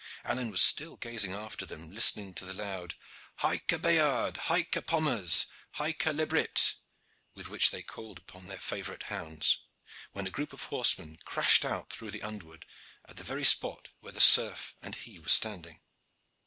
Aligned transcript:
Alleyne 0.25 0.49
was 0.49 0.63
still 0.63 0.97
gazing 0.97 1.31
after 1.31 1.63
them, 1.63 1.91
listening 1.91 2.33
to 2.33 2.43
the 2.43 2.55
loud 2.55 2.95
"Hyke 3.35 3.71
a 3.71 3.77
Bayard! 3.77 4.35
Hyke 4.49 4.75
a 4.75 4.81
Pomers! 4.81 5.45
Hyke 5.73 6.07
a 6.07 6.11
Lebryt!" 6.11 6.73
with 7.35 7.49
which 7.49 7.69
they 7.69 7.83
called 7.83 8.17
upon 8.17 8.47
their 8.47 8.57
favorite 8.57 9.03
hounds, 9.13 9.59
when 10.13 10.25
a 10.25 10.31
group 10.31 10.53
of 10.53 10.63
horsemen 10.63 11.19
crashed 11.23 11.63
out 11.63 11.91
through 11.93 12.09
the 12.09 12.23
underwood 12.23 12.65
at 13.05 13.17
the 13.17 13.23
very 13.23 13.43
spot 13.45 13.89
where 13.99 14.11
the 14.11 14.19
serf 14.19 14.73
and 14.81 14.95
he 14.95 15.19
were 15.19 15.29
standing. 15.29 15.79